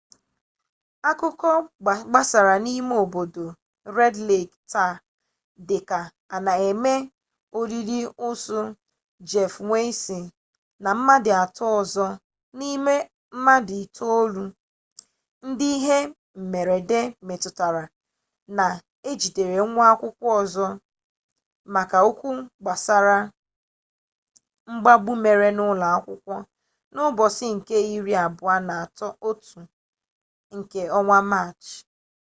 [1.09, 1.51] akụkọ
[2.11, 3.43] gbasara n'ime obodo
[3.95, 4.93] red lek taa
[5.67, 5.99] dịka
[6.35, 6.93] a na eme
[7.59, 8.59] olili ozu
[9.29, 10.19] jeff weise
[10.83, 12.05] na mmadụ atọ ọzọ
[12.57, 12.95] n'ime
[13.33, 14.43] mmadụ itolu
[15.47, 15.97] ndị ihe
[16.39, 17.83] mmerede metụtara
[18.57, 18.65] na
[19.09, 20.67] ejidere nwa akwụkwọ ọzọ
[21.73, 22.29] maka okwu
[22.61, 23.17] gbasara
[24.71, 26.35] mgbagbu mere n'ụlọ akwụkwọ
[26.93, 28.75] n'ụbọchị nke iri abụọ na
[29.29, 29.59] otu
[30.57, 31.77] nke ọnwa maachị